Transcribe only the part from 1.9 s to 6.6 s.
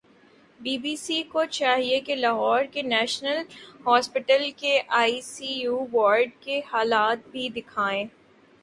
کہ لاہور کے National Hospital کے آئی سی یو وارڈز کے